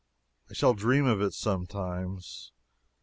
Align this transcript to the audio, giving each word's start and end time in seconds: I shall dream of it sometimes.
I 0.49 0.53
shall 0.53 0.73
dream 0.73 1.05
of 1.05 1.21
it 1.21 1.31
sometimes. 1.31 2.51